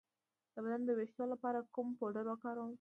د 0.53 0.55
بدن 0.63 0.81
د 0.85 0.89
ویښتو 0.97 1.23
لپاره 1.33 1.59
کوم 1.75 1.87
پوډر 1.97 2.25
وکاروم؟ 2.29 2.69